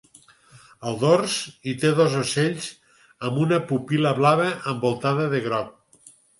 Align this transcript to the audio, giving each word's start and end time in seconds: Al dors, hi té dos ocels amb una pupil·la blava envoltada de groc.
Al 0.91 0.95
dors, 1.03 1.35
hi 1.65 1.75
té 1.83 1.91
dos 1.99 2.15
ocels 2.23 2.71
amb 3.29 3.39
una 3.45 3.61
pupil·la 3.69 4.17
blava 4.23 4.51
envoltada 4.75 5.33
de 5.39 5.47
groc. 5.49 6.13